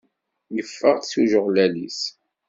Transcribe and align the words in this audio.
Yeffeɣ-d 0.55 1.03
seg 1.07 1.19
ujeɣlal-is. 1.23 2.01